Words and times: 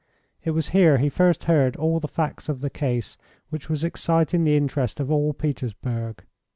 It 0.43 0.49
was 0.49 0.69
here 0.69 0.97
he 0.97 1.09
first 1.09 1.43
heard 1.43 1.75
all 1.75 1.99
the 1.99 2.07
facts 2.07 2.49
of 2.49 2.61
the 2.61 2.71
case 2.71 3.17
which 3.49 3.69
was 3.69 3.83
exciting 3.83 4.45
the 4.45 4.57
interest 4.57 4.99
of 4.99 5.11
all 5.11 5.31
Petersburg. 5.31 6.23